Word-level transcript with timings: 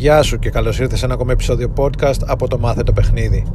Γεια 0.00 0.22
σου 0.22 0.38
και 0.38 0.50
καλώς 0.50 0.78
ήρθες 0.78 0.98
σε 0.98 1.04
ένα 1.04 1.14
ακόμα 1.14 1.32
επεισόδιο 1.32 1.72
podcast 1.76 2.18
από 2.26 2.48
το 2.48 2.58
Μάθε 2.58 2.82
το 2.82 2.92
Παιχνίδι. 2.92 3.46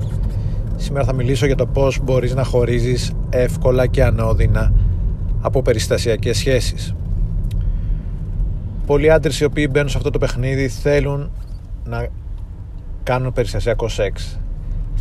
Σήμερα 0.75 1.05
θα 1.05 1.13
μιλήσω 1.13 1.45
για 1.45 1.55
το 1.55 1.65
πώς 1.65 1.99
μπορείς 2.03 2.35
να 2.35 2.43
χωρίζεις 2.43 3.13
εύκολα 3.29 3.87
και 3.87 4.03
ανώδυνα 4.03 4.73
από 5.41 5.61
περιστασιακές 5.61 6.37
σχέσεις. 6.37 6.95
Πολλοί 8.85 9.11
άντρες 9.11 9.39
οι 9.39 9.43
οποίοι 9.43 9.67
μπαίνουν 9.71 9.89
σε 9.89 9.97
αυτό 9.97 10.09
το 10.09 10.17
παιχνίδι 10.17 10.67
θέλουν 10.67 11.31
να 11.83 12.07
κάνουν 13.03 13.33
περιστασιακό 13.33 13.87
σεξ. 13.87 14.39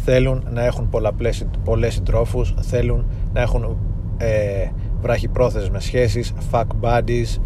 Θέλουν 0.04 0.46
να 0.50 0.64
έχουν 0.64 0.88
πολλαπλές, 0.88 1.46
πολλές 1.64 1.94
συντρόφους, 1.94 2.54
θέλουν 2.60 3.06
να 3.32 3.40
έχουν 3.40 3.78
ε, 4.16 4.68
βραχυπρόθεσμες 5.00 5.84
σχέσεις, 5.84 6.32
fuck 6.52 6.66
buddies, 6.80 7.38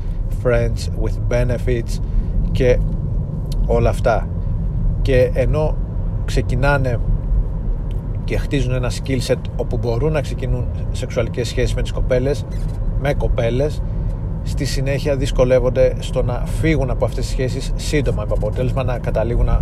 friends 0.45 0.89
with 1.03 1.33
benefits 1.33 2.01
και 2.53 2.79
όλα 3.69 3.89
αυτά. 3.89 4.29
Και 5.02 5.30
ενώ 5.34 5.77
ξεκινάνε 6.24 7.01
και 8.24 8.38
χτίζουν 8.38 8.73
ένα 8.73 8.91
skill 8.91 9.20
set 9.27 9.41
όπου 9.56 9.79
μπορούν 9.79 10.12
να 10.12 10.20
ξεκινούν 10.20 10.66
σεξουαλικές 10.93 11.48
σχέσεις 11.48 11.74
με 11.74 11.83
τις 11.83 11.93
κοπέλες 11.93 12.45
με 13.01 13.15
κοπέλες 13.15 13.83
στη 14.43 14.65
συνέχεια 14.65 15.16
δυσκολεύονται 15.16 15.95
στο 15.98 16.23
να 16.23 16.43
φύγουν 16.60 16.91
από 16.91 17.05
αυτές 17.05 17.24
τις 17.24 17.33
σχέσεις 17.33 17.73
σύντομα 17.77 18.24
με 18.29 18.33
αποτέλεσμα 18.37 18.84
να 18.84 18.98
καταλήγουν 18.98 19.45
να 19.45 19.59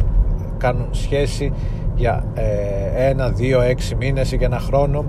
κάνουν 0.59 0.87
σχέση 0.91 1.53
για 1.95 2.25
ε, 2.35 3.09
ένα, 3.09 3.29
δύο, 3.29 3.61
έξι 3.61 3.95
μήνες 3.95 4.33
ή 4.33 4.37
για 4.37 4.47
ένα 4.47 4.59
χρόνο 4.59 5.05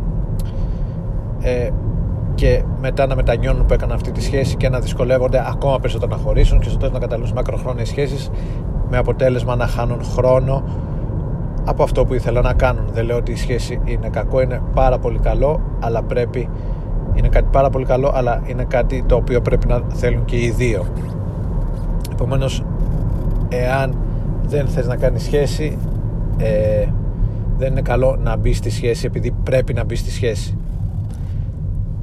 ε, 1.41 1.69
και 2.35 2.63
μετά 2.81 3.07
να 3.07 3.15
μετανιώνουν 3.15 3.65
που 3.65 3.73
έκαναν 3.73 3.95
αυτή 3.95 4.11
τη 4.11 4.23
σχέση 4.23 4.55
και 4.55 4.69
να 4.69 4.79
δυσκολεύονται 4.79 5.43
ακόμα 5.47 5.79
περισσότερο 5.79 6.15
να 6.15 6.21
χωρίσουν 6.21 6.59
και 6.59 6.69
στο 6.69 6.77
τέλος 6.77 6.93
να 6.93 6.99
καταλήγουν 6.99 7.33
μακροχρόνιες 7.33 7.87
σχέσεις 7.87 8.29
με 8.89 8.97
αποτέλεσμα 8.97 9.55
να 9.55 9.67
χάνουν 9.67 10.03
χρόνο 10.03 10.63
από 11.65 11.83
αυτό 11.83 12.05
που 12.05 12.13
ήθελαν 12.13 12.43
να 12.43 12.53
κάνουν. 12.53 12.83
Δεν 12.93 13.05
λέω 13.05 13.17
ότι 13.17 13.31
η 13.31 13.35
σχέση 13.35 13.81
είναι 13.85 14.09
κακό, 14.09 14.41
είναι 14.41 14.61
πάρα 14.73 14.97
πολύ 14.97 15.19
καλό, 15.19 15.61
αλλά 15.79 16.03
πρέπει 16.03 16.49
είναι 17.13 17.27
κάτι 17.27 17.47
πάρα 17.51 17.69
πολύ 17.69 17.85
καλό, 17.85 18.11
αλλά 18.15 18.41
είναι 18.45 18.63
κάτι 18.63 19.03
το 19.07 19.15
οποίο 19.15 19.41
πρέπει 19.41 19.67
να 19.67 19.81
θέλουν 19.93 20.25
και 20.25 20.35
οι 20.35 20.49
δύο. 20.49 20.85
Επομένως, 22.11 22.63
εάν 23.49 23.97
δεν 24.43 24.67
θες 24.67 24.87
να 24.87 24.95
κάνεις 24.95 25.23
σχέση, 25.23 25.77
ε, 26.37 26.85
δεν 27.57 27.71
είναι 27.71 27.81
καλό 27.81 28.17
να 28.23 28.35
μπει 28.35 28.53
στη 28.53 28.69
σχέση 28.69 29.05
επειδή 29.05 29.31
πρέπει 29.43 29.73
να 29.73 29.83
μπει 29.83 29.95
στη 29.95 30.11
σχέση. 30.11 30.57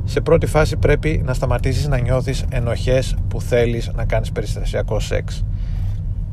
Σε 0.05 0.21
πρώτη 0.21 0.47
φάση 0.47 0.77
πρέπει 0.77 1.23
να 1.25 1.35
σταματήσεις 1.35 1.89
να 1.89 1.99
νιώθεις 1.99 2.45
ενοχές 2.51 3.17
που 3.29 3.41
θέλεις 3.41 3.91
να 3.95 4.05
κάνεις 4.05 4.33
περιστασιακό 4.33 5.01
σεξ. 5.01 5.45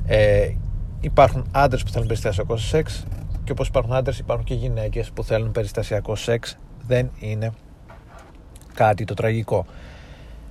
Ε, 0.06 0.56
υπάρχουν 1.00 1.46
άντρες 1.52 1.84
που 1.84 1.90
θέλουν 1.90 2.08
περιστασιακό 2.08 2.58
σεξ 2.58 3.06
και 3.44 3.52
όπως 3.52 3.68
υπάρχουν 3.68 3.94
άντρες 3.94 4.20
υπάρχουν 4.20 4.46
και 4.46 4.54
γυναίκες 4.54 5.12
που 5.12 5.24
θέλουν 5.24 5.52
περιστασιακό 5.52 6.16
σεξ. 6.16 6.58
Δεν 6.88 7.12
είναι 7.20 7.52
κάτι 8.74 9.04
το 9.04 9.14
τραγικό. 9.14 9.66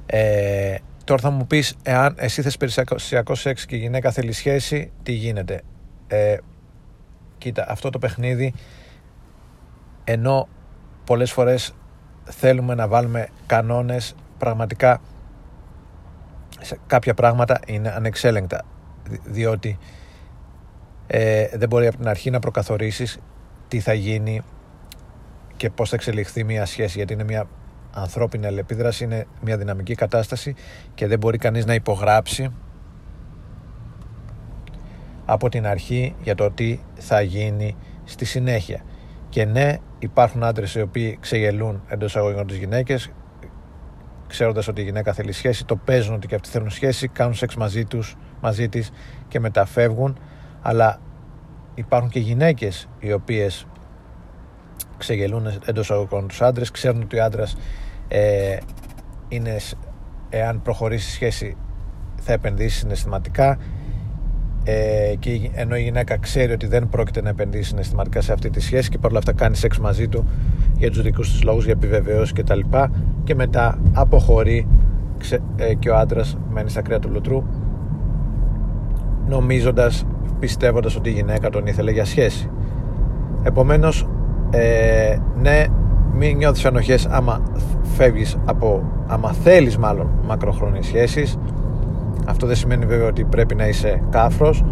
Ε, 0.07 0.77
τώρα 1.05 1.21
θα 1.21 1.31
μου 1.31 1.47
πεις 1.47 1.75
εάν 1.83 2.15
εσύ 2.19 2.43
θες 2.43 2.57
περιστασιακό 2.57 3.35
σεξ 3.35 3.67
και 3.67 3.77
η 3.77 3.79
γυναίκα 3.79 4.11
θέλει 4.11 4.33
σχέση 4.33 4.91
τι 5.03 5.13
γίνεται; 5.13 5.63
Ε, 6.07 6.37
κοίτα 7.39 7.67
αυτό 7.69 7.91
το 7.91 7.99
παιχνίδι 7.99 8.55
ενώ 10.05 10.49
πολλές 11.05 11.33
φορές 11.33 11.75
θέλουμε 12.25 12.75
να 12.75 12.89
βάλουμε 12.89 13.29
κανόνες 13.47 14.15
πραγματικά 14.39 15.01
σε 16.61 16.79
κάποια 16.87 17.15
πράγματα 17.15 17.61
είναι 17.67 17.91
ανεξέλεγκτα 17.91 18.65
διότι 19.25 19.79
ε, 21.07 21.49
δεν 21.53 21.69
μπορεί 21.69 21.87
από 21.87 21.97
την 21.97 22.09
αρχή 22.09 22.31
να 22.31 22.39
προκαθορίσεις 22.39 23.19
τι 23.69 23.81
θα 23.81 23.93
γίνει 23.93 24.43
και 25.57 25.71
πώς 25.71 25.89
θα 25.89 25.97
εξελιχθεί 25.97 26.45
μια 26.45 26.67
σχέση 26.67 26.97
γιατί 26.97 27.13
είναι 27.13 27.25
μια 27.25 27.49
ανθρώπινη 27.93 28.47
αλληλεπίδραση, 28.47 29.05
είναι 29.05 29.27
μια 29.43 29.57
δυναμική 29.57 29.95
κατάσταση 29.95 30.55
και 30.95 31.07
δεν 31.07 31.19
μπορεί 31.19 31.39
κανείς 31.39 31.67
να 31.67 31.75
υπογράψει 31.75 32.53
από 35.25 35.49
την 35.49 35.67
αρχή 35.67 36.15
για 36.23 36.35
το 36.35 36.51
τι 36.51 36.81
θα 36.95 37.21
γίνει 37.21 37.77
στη 38.05 38.25
συνέχεια. 38.25 38.85
Και 39.29 39.45
ναι, 39.45 39.77
υπάρχουν 39.99 40.43
άντρες 40.43 40.75
οι 40.75 40.81
οποίοι 40.81 41.19
ξεγελούν 41.21 41.83
εντός 41.89 42.17
αγωγικών 42.17 42.47
τις 42.47 42.57
γυναίκες, 42.57 43.11
ξέροντας 44.27 44.69
ότι 44.69 44.81
η 44.81 44.85
γυναίκα 44.85 45.13
θέλει 45.13 45.33
σχέση, 45.33 45.65
το 45.65 45.77
παίζουν 45.77 46.15
ότι 46.15 46.27
και 46.27 46.35
αυτοί 46.35 46.49
θέλουν 46.49 46.71
σχέση, 46.71 47.09
κάνουν 47.09 47.35
σεξ 47.35 47.57
μαζί 47.57 47.85
τους, 47.85 48.17
μαζί 48.41 48.69
της 48.69 48.91
και 49.29 49.41
μεταφεύγουν. 49.41 50.19
Αλλά 50.63 51.01
υπάρχουν 51.75 52.11
και 52.11 52.19
γυναίκες 52.19 52.89
οι 52.99 53.13
οποίες 53.13 53.67
ξεγελούν 54.99 55.47
εντός 55.65 55.91
αγωγικών. 55.91 56.29
Τους 56.29 56.43
άντρες, 56.43 56.71
ξέρουν 56.71 57.03
ότι 57.03 57.19
ο 57.19 57.25
άντρας 57.25 57.57
ε, 58.09 58.57
είναι, 59.29 59.57
εάν 60.29 60.63
προχωρήσει 60.63 61.11
σχέση, 61.11 61.57
θα 62.21 62.33
επενδύσει 62.33 62.79
συναισθηματικά. 62.79 63.59
Ε, 64.65 65.15
και 65.19 65.51
ενώ 65.53 65.77
η 65.77 65.83
γυναίκα 65.83 66.19
ξέρει 66.19 66.53
ότι 66.53 66.67
δεν 66.67 66.89
πρόκειται 66.89 67.23
να 67.23 67.29
επενδύσει 67.29 67.69
συναισθηματικά 67.69 68.21
σε 68.21 68.33
αυτή 68.33 68.51
τη 68.51 68.61
σχέση 68.61 68.89
και 68.89 68.99
παρόλα 68.99 69.19
αυτά 69.19 69.33
κάνει 69.33 69.57
σεξ 69.57 69.79
μαζί 69.79 70.09
του 70.09 70.29
για 70.77 70.91
τους 70.91 71.03
δικούς 71.03 71.31
της 71.31 71.43
λόγους, 71.43 71.65
για 71.65 71.73
επιβεβαιώσεις 71.73 72.33
και 72.33 72.43
τα 72.43 72.55
λοιπά 72.55 72.91
και 73.25 73.35
μετά 73.35 73.79
αποχωρεί 73.93 74.69
ε, 75.57 75.75
και 75.75 75.91
ο 75.91 75.97
άντρας 75.97 76.37
μένει 76.51 76.71
στα 76.71 76.83
κρέα 76.83 76.99
του 76.99 77.11
λουτρού 77.11 77.45
νομίζοντας, 79.29 80.07
πιστεύοντας 80.39 80.97
ότι 80.97 81.09
η 81.09 81.13
γυναίκα 81.13 81.51
τον 81.51 81.67
ήθελε 81.67 81.91
για 81.91 82.05
σχέση. 82.05 82.51
Επομένως 83.43 84.09
ε, 84.51 85.17
ναι 85.41 85.65
μην 86.13 86.37
νιώθεις 86.37 86.65
ανοχές 86.65 87.07
άμα 87.07 87.43
φεύγεις 87.83 88.37
από 88.45 88.83
άμα 89.07 89.33
θέλεις 89.33 89.79
μάλλον 89.79 90.11
μακροχρόνιες 90.27 90.87
σχέσεις. 90.87 91.39
Αυτό 92.27 92.47
δεν 92.47 92.57
σημαίνει 92.57 92.87
βέβαια 92.87 93.07
ότι 93.07 93.25
πρέπει 93.25 93.55
να 93.55 93.69
είσαι 93.69 94.03
κάφρος 94.11 94.65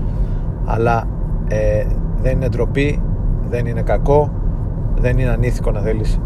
αλλά 0.65 1.05
ε, 1.49 1.85
δεν 2.23 2.33
είναι 2.33 2.49
ντροπή 2.49 3.03
δεν 3.49 3.67
είναι 3.67 3.83
κακό 3.83 4.31
δεν 5.01 5.19
είναι 5.19 5.31
ανήθικο 5.31 5.71
να 5.71 5.81
θέλεις 5.81 6.21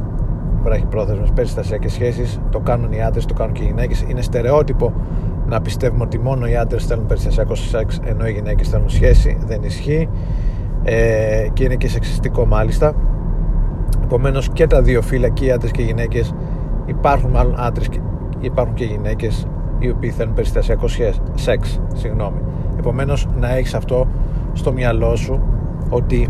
βραχυπρόθεσμες 0.63 1.31
περιστασιακές 1.31 1.93
σχέσεις 1.93 2.41
το 2.51 2.59
κάνουν 2.61 2.93
οι 2.93 3.03
άντρες, 3.03 3.27
το 3.27 3.35
κάνουν 3.35 3.53
και 3.53 3.63
οι 3.63 3.67
γυναίκες. 3.67 4.05
Είναι 4.09 4.23
στερεότυπο 4.23 4.93
να 5.53 5.61
πιστεύουμε 5.61 6.05
ότι 6.05 6.19
μόνο 6.19 6.47
οι 6.47 6.57
άντρες 6.57 6.85
θέλουν 6.85 7.07
περιστασιακό 7.07 7.55
σεξ 7.55 8.01
ενώ 8.05 8.27
οι 8.27 8.33
γυναίκες 8.33 8.69
θέλουν 8.69 8.91
σχέση 8.91 9.39
δεν 9.47 9.63
ισχύει 9.63 10.09
ε, 10.83 11.47
και 11.53 11.65
είναι 11.65 11.77
και 11.77 11.89
σεξιστικό 11.89 12.47
μάλιστα 12.47 12.95
Επομένως 14.13 14.49
και 14.53 14.67
τα 14.67 14.83
δύο 14.83 15.03
φύλλα 15.03 15.29
και 15.29 15.45
οι 15.45 15.51
άντρες 15.51 15.71
και 15.71 15.83
οι 15.83 15.85
γυναίκες 15.85 16.35
υπάρχουν 16.87 17.31
μάλλον 17.31 17.55
άντρες 17.59 17.89
και 17.89 18.01
υπάρχουν 18.41 18.75
και 18.75 18.85
γυναίκες 18.85 19.47
οι 19.79 19.91
οποίοι 19.91 20.11
θέλουν 20.11 20.35
περιστασιακό 20.35 20.87
σεξ. 21.35 21.81
Συγγνώμη. 21.95 22.41
Επομένως 22.79 23.29
να 23.39 23.57
έχεις 23.57 23.75
αυτό 23.75 24.09
στο 24.53 24.73
μυαλό 24.73 25.17
σου 25.17 25.43
ότι 25.89 26.29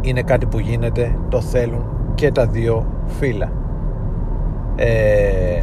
είναι 0.00 0.22
κάτι 0.22 0.46
που 0.46 0.58
γίνεται, 0.58 1.18
το 1.28 1.40
θέλουν 1.40 1.84
και 2.14 2.32
τα 2.32 2.46
δύο 2.46 2.86
φύλλα. 3.06 3.52
Ε, 4.76 5.62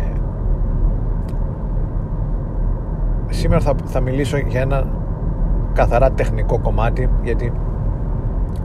σήμερα 3.43 3.61
θα, 3.61 3.75
θα 3.85 3.99
μιλήσω 3.99 4.37
για 4.37 4.61
ένα 4.61 4.83
καθαρά 5.73 6.11
τεχνικό 6.11 6.59
κομμάτι 6.59 7.09
γιατί 7.23 7.51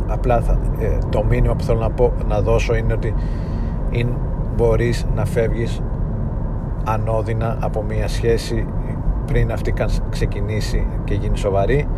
απλά 0.07 0.41
θα, 0.41 0.59
ε, 0.79 0.99
το 1.09 1.25
μήνυμα 1.25 1.55
που 1.55 1.65
θέλω 1.65 1.79
να, 1.79 1.91
πω, 1.91 2.13
να 2.29 2.41
δώσω 2.41 2.77
είναι 2.77 2.93
ότι 2.93 3.15
είναι, 3.91 4.11
μπορείς 4.57 5.07
να 5.15 5.25
φεύγεις 5.25 5.83
ανώδυνα 6.85 7.57
από 7.61 7.83
μια 7.83 8.09
σχέση 8.09 8.67
πριν 9.27 9.53
αυτή 9.53 9.75
ξεκινήσει 10.11 10.87
και 11.05 11.15
γίνει 11.15 11.37
σοβαρή. 11.37 11.89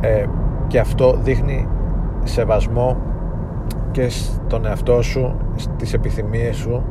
Ε, 0.00 0.24
και 0.66 0.78
αυτό 0.78 1.18
δείχνει 1.22 1.68
σεβασμό 2.24 2.96
και 3.90 4.08
στον 4.08 4.66
εαυτό 4.66 5.02
σου 5.02 5.36
στις 5.54 5.92
επιθυμίες 5.92 6.56
σου 6.56 6.82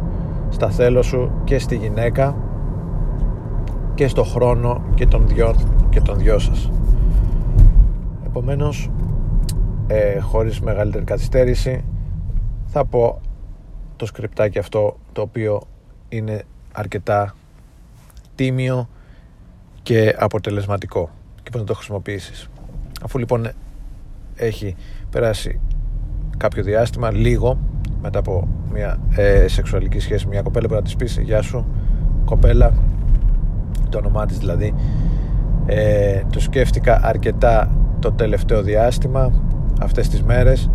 στα 0.49 0.69
θέλω 0.69 1.01
σου 1.01 1.31
και 1.43 1.59
στη 1.59 1.75
γυναίκα 1.75 2.35
και 3.95 4.07
στο 4.07 4.23
χρόνο 4.23 4.83
και 4.95 5.05
τον 5.05 5.27
δυο, 5.27 5.55
και 5.89 6.01
τον 6.01 6.17
δυο 6.17 6.39
σας. 6.39 6.71
Επομένως 8.25 8.89
ε, 9.87 10.19
χωρίς 10.19 10.61
μεγαλύτερη 10.61 11.03
καθυστέρηση 11.03 11.83
θα 12.65 12.85
πω 12.85 13.21
το 13.95 14.05
σκριπτάκι 14.05 14.59
αυτό 14.59 14.97
το 15.11 15.21
οποίο 15.21 15.61
είναι 16.09 16.43
αρκετά 16.71 17.35
τίμιο 18.35 18.89
και 19.83 20.15
αποτελεσματικό 20.19 21.09
και 21.43 21.49
πώς 21.49 21.61
να 21.61 21.67
το 21.67 21.73
χρησιμοποιήσεις. 21.73 22.49
Αφού 23.01 23.17
λοιπόν 23.17 23.49
έχει 24.35 24.75
περάσει 25.09 25.59
κάποιο 26.37 26.63
διάστημα 26.63 27.11
λίγο 27.11 27.57
μετά 28.01 28.19
από 28.19 28.47
μια 28.71 28.99
ε, 29.15 29.47
σεξουαλική 29.47 29.99
σχέση 29.99 30.27
μια 30.27 30.41
κοπέλα 30.41 30.67
που 30.67 30.73
να 30.73 30.81
της 30.81 30.95
πεις 30.95 31.17
γεια 31.17 31.41
σου 31.41 31.65
κοπέλα 32.25 32.73
το 33.91 33.97
όνομά 33.97 34.25
της 34.25 34.37
δηλαδή. 34.37 34.73
Ε, 35.65 36.21
το 36.29 36.39
σκέφτηκα 36.39 36.99
αρκετά 37.03 37.71
το 37.99 38.11
τελευταίο 38.11 38.61
διάστημα 38.61 39.31
αυτές 39.81 40.09
τις 40.09 40.23
μέρες. 40.23 40.69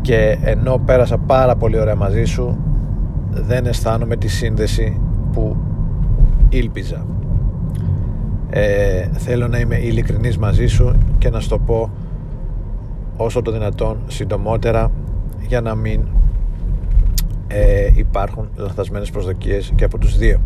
Και 0.00 0.38
ενώ 0.42 0.78
πέρασα 0.84 1.18
πάρα 1.18 1.56
πολύ 1.56 1.78
ωραία 1.78 1.96
μαζί 1.96 2.24
σου 2.24 2.58
δεν 3.30 3.66
αισθάνομαι 3.66 4.16
τη 4.16 4.28
σύνδεση 4.28 5.00
που 5.32 5.56
ήλπιζα. 6.48 7.06
Ε, 8.50 9.06
θέλω 9.12 9.48
να 9.48 9.58
είμαι 9.58 9.76
ειλικρινής 9.76 10.38
μαζί 10.38 10.66
σου 10.66 10.94
και 11.18 11.30
να 11.30 11.40
σου 11.40 11.48
το 11.48 11.58
πω 11.58 11.90
όσο 13.16 13.42
το 13.42 13.50
δυνατόν 13.50 13.98
συντομότερα 14.06 14.90
για 15.46 15.60
να 15.60 15.74
μην 15.74 16.00
ε, 17.46 17.88
υπάρχουν 17.94 18.48
λαθασμένες 18.56 19.10
προσδοκίες 19.10 19.72
και 19.74 19.84
από 19.84 19.98
τους 19.98 20.16
δύο 20.16 20.40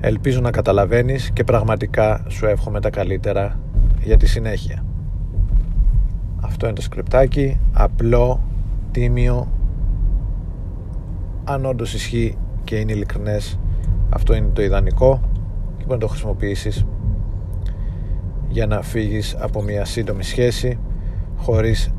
ελπίζω 0.00 0.40
να 0.40 0.50
καταλαβαίνεις 0.50 1.30
και 1.30 1.44
πραγματικά 1.44 2.24
σου 2.28 2.46
εύχομαι 2.46 2.80
τα 2.80 2.90
καλύτερα 2.90 3.60
για 4.02 4.16
τη 4.16 4.26
συνέχεια. 4.26 4.84
Αυτό 6.40 6.66
είναι 6.66 6.74
το 6.74 6.82
σκριπτάκι 6.82 7.60
απλό, 7.72 8.42
τίμιο 8.90 9.52
αν 11.44 11.64
όντως 11.64 11.94
ισχύει 11.94 12.36
και 12.64 12.76
είναι 12.76 12.92
ειλικρινές 12.92 13.58
αυτό 14.10 14.34
είναι 14.34 14.48
το 14.52 14.62
ιδανικό 14.62 15.20
και 15.76 15.84
μπορεί 15.84 15.92
να 15.92 15.98
το 15.98 16.08
χρησιμοποιήσεις 16.08 16.86
για 18.48 18.66
να 18.66 18.82
φύγεις 18.82 19.36
από 19.40 19.62
μια 19.62 19.84
σύντομη 19.84 20.22
σχέση 20.22 20.78
χωρίς 21.36 21.92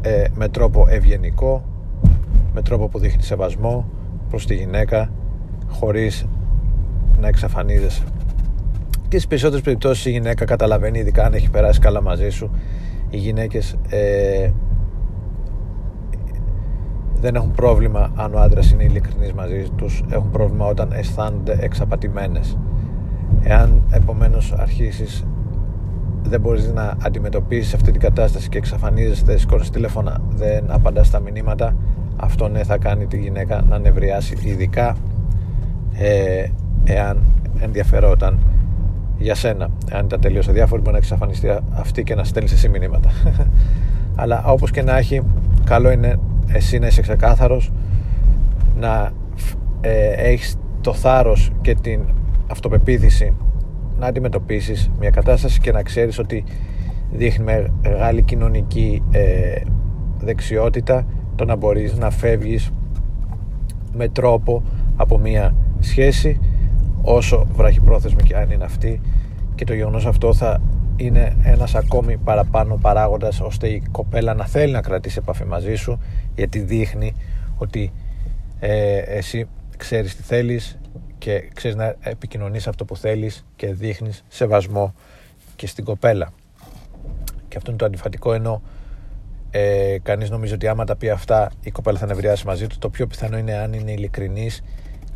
ε, 0.00 0.24
με 0.34 0.48
τρόπο 0.48 0.86
ευγενικό 0.88 1.64
με 2.54 2.62
τρόπο 2.62 2.88
που 2.88 2.98
δείχνει 2.98 3.22
σεβασμό 3.22 3.88
προς 4.28 4.46
τη 4.46 4.54
γυναίκα 4.54 5.10
χωρίς 5.68 6.26
να 7.20 7.28
εξαφανίζεσαι. 7.28 8.02
Και 9.08 9.16
στις 9.16 9.26
περισσότερες 9.26 9.62
περιπτώσεις 9.64 10.04
η 10.04 10.10
γυναίκα 10.10 10.44
καταλαβαίνει 10.44 10.98
ειδικά 10.98 11.24
αν 11.24 11.34
έχει 11.34 11.50
περάσει 11.50 11.80
καλά 11.80 12.02
μαζί 12.02 12.30
σου 12.30 12.50
οι 13.10 13.16
γυναίκες 13.16 13.76
ε, 13.88 14.50
δεν 17.20 17.34
έχουν 17.34 17.50
πρόβλημα 17.50 18.12
αν 18.14 18.34
ο 18.34 18.38
άντρας 18.38 18.70
είναι 18.70 18.84
ειλικρινής 18.84 19.32
μαζί 19.32 19.68
τους 19.76 20.04
έχουν 20.10 20.30
πρόβλημα 20.30 20.66
όταν 20.66 20.92
αισθάνονται 20.92 21.56
εξαπατημένες. 21.60 22.58
Εάν 23.42 23.82
επομένως 23.90 24.52
αρχίσεις 24.52 25.24
δεν 26.22 26.40
μπορείς 26.40 26.72
να 26.72 26.96
αντιμετωπίσεις 27.02 27.74
αυτή 27.74 27.90
την 27.90 28.00
κατάσταση 28.00 28.48
και 28.48 28.58
εξαφανίζεσαι, 28.58 29.38
σηκώνεις 29.38 29.70
τηλέφωνα 29.70 30.20
δεν 30.28 30.64
απαντάς 30.68 31.06
στα 31.06 31.20
μηνύματα 31.20 31.76
αυτό 32.16 32.48
ναι 32.48 32.62
θα 32.62 32.78
κάνει 32.78 33.06
τη 33.06 33.18
γυναίκα 33.18 33.62
να 33.68 33.78
νευριάσει 33.78 34.36
ειδικά 34.42 34.96
ε, 35.92 36.44
εάν 36.84 37.22
ενδιαφερόταν 37.58 38.38
για 39.18 39.34
σένα 39.34 39.70
αν 39.92 40.04
ήταν 40.04 40.20
τελείως 40.20 40.48
αδιάφορη 40.48 40.80
μπορεί 40.80 40.92
να 40.92 40.98
εξαφανιστεί 40.98 41.58
αυτή 41.72 42.02
και 42.02 42.14
να 42.14 42.24
στέλνει 42.24 42.50
εσύ 42.52 42.68
μηνύματα. 42.68 43.10
Αλλά 44.20 44.44
όπως 44.46 44.70
και 44.70 44.82
να 44.82 44.96
έχει 44.96 45.22
καλό 45.64 45.90
είναι 45.90 46.18
εσύ 46.46 46.78
να 46.78 46.86
είσαι 46.86 47.00
ξεκάθαρος 47.00 47.72
να 48.80 49.10
ε, 49.80 50.08
έχεις 50.08 50.56
το 50.80 50.94
θάρρος 50.94 51.50
και 51.60 51.74
την 51.74 52.00
αυτοπεποίθηση 52.50 53.34
να 53.98 54.06
αντιμετωπίσεις 54.06 54.90
μια 54.98 55.10
κατάσταση 55.10 55.60
και 55.60 55.72
να 55.72 55.82
ξέρεις 55.82 56.18
ότι 56.18 56.44
δείχνει 57.12 57.44
μεγάλη 57.82 58.22
κοινωνική 58.22 59.02
ε, 59.10 59.60
δεξιότητα 60.18 61.06
το 61.36 61.44
να 61.44 61.56
μπορείς 61.56 61.98
να 61.98 62.10
φεύγεις 62.10 62.70
με 63.96 64.08
τρόπο 64.08 64.62
από 64.96 65.18
μια 65.18 65.54
σχέση 65.78 66.40
όσο 67.02 67.46
βραχυπρόθεσμη 67.52 68.22
και 68.22 68.36
αν 68.36 68.50
είναι 68.50 68.64
αυτή. 68.64 69.00
Και 69.54 69.64
το 69.64 69.74
γεγονός 69.74 70.06
αυτό 70.06 70.34
θα 70.34 70.60
είναι 70.96 71.36
ένας 71.42 71.74
ακόμη 71.74 72.16
παραπάνω 72.16 72.76
παράγοντας 72.76 73.40
ώστε 73.40 73.68
η 73.68 73.82
κοπέλα 73.90 74.34
να 74.34 74.46
θέλει 74.46 74.72
να 74.72 74.80
κρατήσει 74.80 75.18
επαφή 75.22 75.44
μαζί 75.44 75.74
σου 75.74 76.00
γιατί 76.34 76.58
δείχνει 76.58 77.14
ότι 77.56 77.92
ε, 78.58 78.98
εσύ 78.98 79.48
ξέρεις 79.76 80.16
τι 80.16 80.22
θέλεις 80.22 80.78
και 81.18 81.50
ξέρεις 81.54 81.76
να 81.76 81.94
επικοινωνείς 82.00 82.66
αυτό 82.66 82.84
που 82.84 82.96
θέλεις 82.96 83.46
και 83.56 83.72
δείχνεις 83.72 84.24
σεβασμό 84.28 84.94
και 85.56 85.66
στην 85.66 85.84
κοπέλα. 85.84 86.32
Και 87.48 87.56
αυτό 87.56 87.70
είναι 87.70 87.78
το 87.78 87.84
αντιφατικό 87.84 88.32
ενώ 88.32 88.62
ε, 89.50 89.96
κανείς 90.02 90.30
νομίζει 90.30 90.54
ότι 90.54 90.68
άμα 90.68 90.84
τα 90.84 90.96
πει 90.96 91.10
αυτά 91.10 91.50
η 91.62 91.70
κοπέλα 91.70 91.98
θα 91.98 92.06
νευριάσει 92.06 92.46
μαζί 92.46 92.66
του. 92.66 92.78
Το 92.78 92.90
πιο 92.90 93.06
πιθανό 93.06 93.38
είναι 93.38 93.54
αν 93.54 93.72
είναι 93.72 93.92
ειλικρινής 93.92 94.62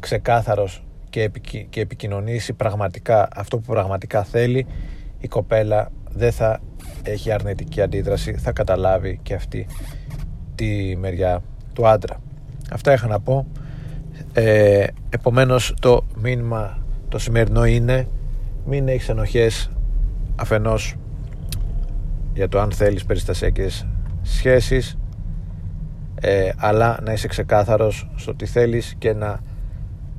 ξεκάθαρος 0.01 0.85
και, 1.15 1.31
και 1.71 1.81
επικοινωνήσει 1.81 2.53
πραγματικά 2.53 3.29
αυτό 3.35 3.59
που 3.59 3.73
πραγματικά 3.73 4.25
θέλει 4.25 4.67
η 5.21 5.29
κοπέλα 5.29 5.91
δεν 6.11 6.33
θα 6.33 6.61
έχει 7.03 7.33
αρνητική 7.33 7.81
αντίδραση 7.81 8.33
θα 8.33 8.53
καταλάβει 8.53 9.21
και 9.23 9.35
αυτή 9.35 9.67
τη 10.55 10.97
μεριά 10.97 11.43
του 11.73 11.87
άντρα. 11.87 12.21
Αυτά 12.71 12.93
είχα 12.93 13.07
να 13.07 13.21
πω. 13.21 13.47
Ε, 14.33 14.87
επομένως 15.11 15.75
το 15.81 16.05
μήνυμα 16.21 16.79
το 17.09 17.19
σημερινό 17.19 17.65
είναι 17.65 18.09
μην 18.67 18.89
έχεις 18.89 19.09
ενοχές 19.09 19.71
αφενός 20.37 20.95
για 22.35 22.49
το 22.49 22.61
αν 22.61 22.73
θέλεις 22.73 23.05
περιστασιακές 23.05 23.87
σχέσεις 24.23 24.99
ε, 26.21 26.51
αλλά 26.57 26.99
να 27.03 27.13
είσαι 27.13 27.29
ξεκάθαρος 27.29 28.11
στο 28.15 28.35
τι 28.35 28.47
θέλεις 28.47 28.95
και 28.99 29.13
να 29.13 29.41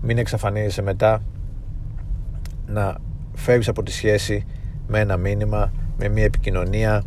μην 0.06 0.18
εξαφανίζεσαι 0.18 0.81
μετά 0.81 1.24
να 2.66 2.98
φεύγεις 3.34 3.68
από 3.68 3.84
τη 3.84 3.92
σχέση 3.92 4.46
με 4.88 5.00
ένα 5.00 5.18
μήνυμα 5.18 5.72
με 5.98 6.10
μια 6.10 6.24
επικοινωνία 6.24 7.04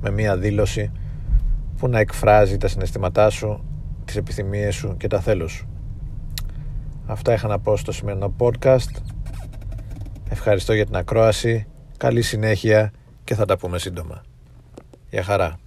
με 0.00 0.10
μια 0.10 0.36
δήλωση 0.36 0.92
που 1.76 1.88
να 1.88 1.98
εκφράζει 1.98 2.56
τα 2.56 2.68
συναισθήματά 2.68 3.30
σου 3.30 3.64
τις 4.04 4.16
επιθυμίες 4.16 4.74
σου 4.74 4.96
και 4.96 5.06
τα 5.06 5.20
θέλω 5.20 5.48
σου. 5.48 5.68
Αυτά 7.06 7.32
είχα 7.32 7.48
να 7.48 7.58
πω 7.58 7.76
στο 7.76 7.92
σημερινό 7.92 8.34
podcast. 8.38 9.02
Ευχαριστώ 10.28 10.72
για 10.72 10.84
την 10.84 10.96
ακρόαση. 10.96 11.66
Καλή 11.96 12.22
συνέχεια 12.22 12.92
και 13.24 13.34
θα 13.34 13.44
τα 13.44 13.58
πούμε 13.58 13.78
σύντομα. 13.78 14.22
Γεια 15.10 15.22
χαρά 15.22 15.58